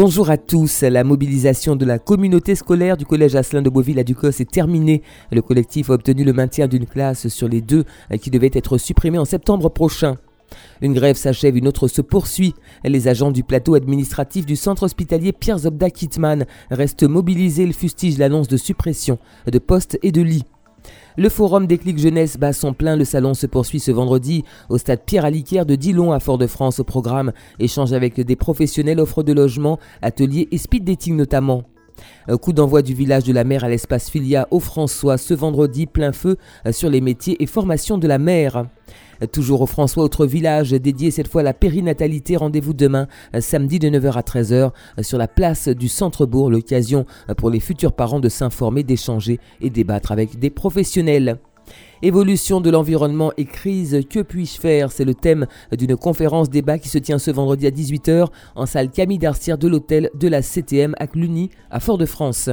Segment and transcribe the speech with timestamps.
[0.00, 0.82] Bonjour à tous.
[0.82, 5.02] La mobilisation de la communauté scolaire du collège Asselin de Beauville à Ducos est terminée.
[5.32, 7.82] Le collectif a obtenu le maintien d'une classe sur les deux
[8.20, 10.14] qui devaient être supprimées en septembre prochain.
[10.82, 12.54] Une grève s'achève, une autre se poursuit.
[12.84, 17.64] Les agents du plateau administratif du centre hospitalier Pierre Zobda Kitman restent mobilisés.
[17.64, 19.18] Ils fustigent l'annonce de suppression
[19.50, 20.44] de postes et de lits.
[21.16, 22.96] Le forum Déclic Jeunesse bat son plein.
[22.96, 26.84] Le salon se poursuit ce vendredi au stade Pierre Aliquer de Dillon à Fort-de-France au
[26.84, 27.32] programme.
[27.58, 31.64] Échange avec des professionnels, offres de logement, ateliers et speed dating notamment.
[32.40, 36.12] Coup d'envoi du village de la mer à l'espace Filia au François ce vendredi, plein
[36.12, 36.36] feu
[36.70, 38.66] sur les métiers et formations de la mer.
[39.32, 42.36] Toujours au François, autre village dédié cette fois à la périnatalité.
[42.36, 43.08] Rendez-vous demain,
[43.40, 44.70] samedi de 9h à 13h,
[45.02, 46.50] sur la place du centre-bourg.
[46.50, 51.38] L'occasion pour les futurs parents de s'informer, d'échanger et débattre avec des professionnels.
[52.00, 54.92] Évolution de l'environnement et crise, que puis-je faire?
[54.92, 55.46] C'est le thème
[55.76, 59.68] d'une conférence débat qui se tient ce vendredi à 18h en salle Camille Darcière de
[59.68, 62.50] l'hôtel de la CTM à Cluny, à Fort-de-France.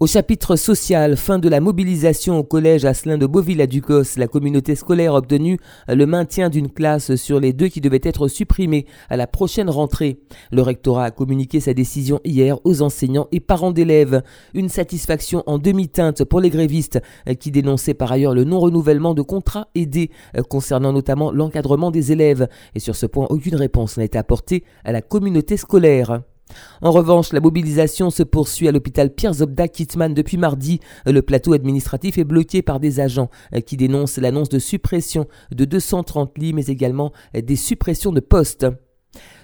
[0.00, 4.28] Au chapitre social, fin de la mobilisation au collège Asselin de Beauville à Ducos, la
[4.28, 8.86] communauté scolaire a obtenu le maintien d'une classe sur les deux qui devaient être supprimées
[9.08, 10.20] à la prochaine rentrée.
[10.52, 14.22] Le rectorat a communiqué sa décision hier aux enseignants et parents d'élèves.
[14.54, 17.00] Une satisfaction en demi-teinte pour les grévistes
[17.40, 20.12] qui dénonçaient par ailleurs le non-renouvellement de contrats aidés
[20.48, 22.46] concernant notamment l'encadrement des élèves.
[22.76, 26.20] Et sur ce point, aucune réponse n'a été apportée à la communauté scolaire.
[26.82, 30.80] En revanche, la mobilisation se poursuit à l'hôpital Pierre Zobda Kitman depuis mardi.
[31.06, 33.30] Le plateau administratif est bloqué par des agents
[33.66, 38.66] qui dénoncent l'annonce de suppression de 230 lits mais également des suppressions de postes.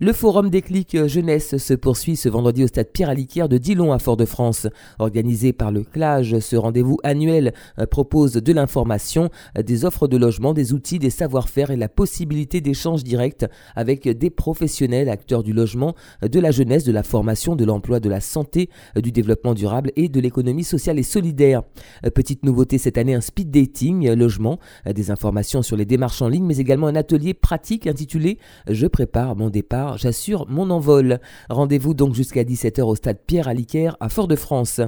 [0.00, 3.98] Le forum Déclic Jeunesse se poursuit ce vendredi au stade Pierre Aliquière de Dillon à
[3.98, 4.68] Fort-de-France.
[5.00, 10.16] Organisé par le CLAGE, ce rendez-vous annuel euh, propose de l'information, euh, des offres de
[10.16, 15.52] logement, des outils, des savoir-faire et la possibilité d'échanges directs avec des professionnels, acteurs du
[15.52, 19.54] logement, euh, de la jeunesse, de la formation, de l'emploi, de la santé, du développement
[19.54, 21.64] durable et de l'économie sociale et solidaire.
[22.14, 26.44] Petite nouveauté cette année, un speed dating logement, des informations sur les démarches en ligne,
[26.44, 28.38] mais également un atelier pratique intitulé
[28.68, 31.20] Je prépare mon départ j'assure mon envol.
[31.48, 34.80] Rendez-vous donc jusqu'à 17h au stade Pierre Aliquer à Fort-de-France.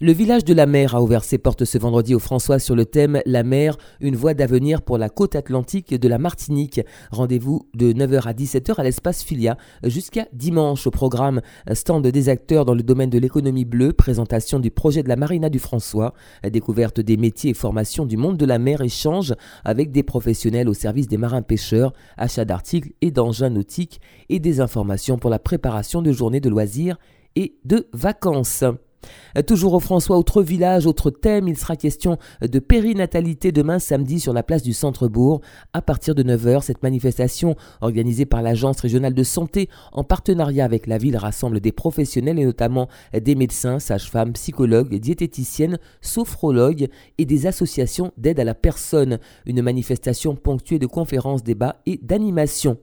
[0.00, 2.84] Le village de la mer a ouvert ses portes ce vendredi au François sur le
[2.84, 6.80] thème La mer, une voie d'avenir pour la côte atlantique de la Martinique.
[7.10, 11.40] Rendez-vous de 9h à 17h à l'espace Filia jusqu'à dimanche au programme
[11.72, 15.50] stand des acteurs dans le domaine de l'économie bleue, présentation du projet de la marina
[15.50, 16.14] du François,
[16.48, 20.74] découverte des métiers et formations du monde de la mer, échange avec des professionnels au
[20.74, 26.02] service des marins pêcheurs, achat d'articles et d'engins nautiques et des informations pour la préparation
[26.02, 26.98] de journées de loisirs
[27.36, 28.64] et de vacances.
[29.46, 34.32] Toujours au François, autre village, autre thème, il sera question de périnatalité demain samedi sur
[34.32, 35.40] la place du centre-bourg.
[35.72, 40.86] À partir de 9h, cette manifestation organisée par l'Agence régionale de santé en partenariat avec
[40.86, 46.88] la ville rassemble des professionnels et notamment des médecins, sages-femmes, psychologues, diététiciennes, sophrologues
[47.18, 49.18] et des associations d'aide à la personne.
[49.46, 52.78] Une manifestation ponctuée de conférences, débats et d'animations.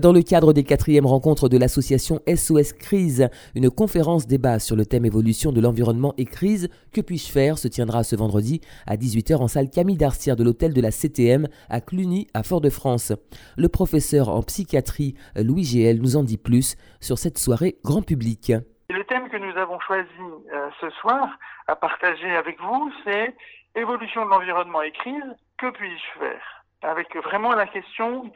[0.00, 4.86] Dans le cadre des quatrièmes rencontres de l'association SOS Crise, une conférence débat sur le
[4.86, 9.36] thème évolution de l'environnement et crise, que puis-je faire, se tiendra ce vendredi à 18h
[9.36, 13.12] en salle Camille Darcière de l'hôtel de la CTM à Cluny, à Fort-de-France.
[13.58, 18.50] Le professeur en psychiatrie Louis GL nous en dit plus sur cette soirée grand public.
[18.88, 20.08] Le thème que nous avons choisi
[20.54, 21.28] euh, ce soir
[21.66, 23.34] à partager avec vous, c'est
[23.74, 26.61] évolution de l'environnement et crise, que puis-je faire?
[26.82, 28.30] Avec vraiment la question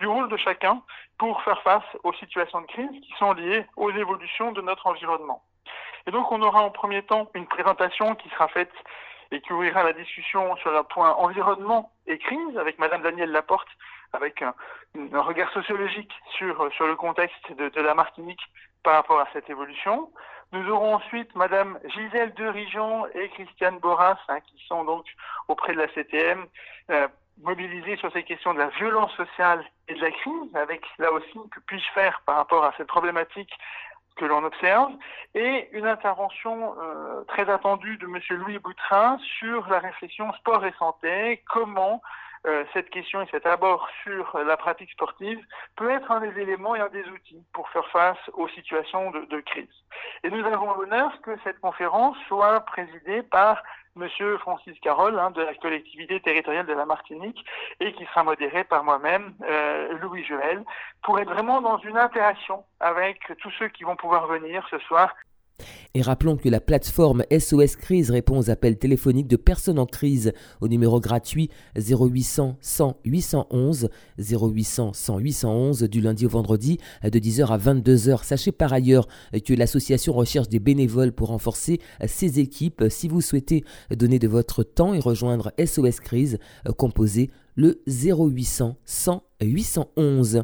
[0.00, 0.82] du rôle de chacun
[1.18, 5.42] pour faire face aux situations de crise qui sont liées aux évolutions de notre environnement.
[6.06, 8.72] Et donc on aura en premier temps une présentation qui sera faite
[9.30, 13.68] et qui ouvrira la discussion sur le point environnement et crise avec Madame Danielle Laporte,
[14.12, 14.54] avec un,
[15.12, 18.40] regard sociologique sur, sur le contexte de, de, la Martinique
[18.82, 20.10] par rapport à cette évolution.
[20.52, 25.04] Nous aurons ensuite Madame Gisèle Derigeon et Christiane Boras, hein, qui sont donc
[25.46, 26.46] auprès de la CTM,
[26.90, 27.06] euh,
[27.42, 31.38] mobilisés sur ces questions de la violence sociale et de la crise, avec là aussi
[31.50, 33.52] que puis-je faire par rapport à cette problématique
[34.16, 34.92] que l'on observe,
[35.34, 38.20] et une intervention euh, très attendue de M.
[38.40, 42.02] Louis Boutrin sur la réflexion sport et santé, comment
[42.46, 45.40] euh, cette question et cet abord sur la pratique sportive
[45.76, 49.40] peut être un des éléments et un des outils pour faire face aux situations de,
[49.40, 49.68] crise.
[50.24, 53.62] Et nous avons l'honneur que cette conférence soit présidée par
[53.96, 57.44] Monsieur Francis Carole hein, de la collectivité territoriale de la Martinique
[57.80, 60.62] et qui sera modéré par moi-même, euh, Louis Joël,
[61.02, 65.14] pour être vraiment dans une interaction avec tous ceux qui vont pouvoir venir ce soir
[65.98, 70.32] Et rappelons que la plateforme SOS Crise répond aux appels téléphoniques de personnes en crise
[70.60, 77.48] au numéro gratuit 0800 100 811 0800 100 811 du lundi au vendredi de 10h
[77.48, 78.22] à 22h.
[78.22, 79.08] Sachez par ailleurs
[79.44, 82.84] que l'association recherche des bénévoles pour renforcer ses équipes.
[82.90, 86.38] Si vous souhaitez donner de votre temps et rejoindre SOS Crise,
[86.76, 87.28] composez
[87.58, 90.42] le 0800 100 811.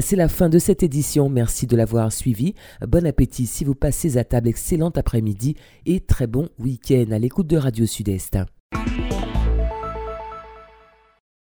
[0.00, 1.28] C'est la fin de cette édition.
[1.28, 2.54] Merci de l'avoir suivi.
[2.86, 4.48] Bon appétit si vous passez à table.
[4.48, 5.56] Excellent après-midi
[5.86, 8.38] et très bon week-end à l'écoute de Radio Sud-Est.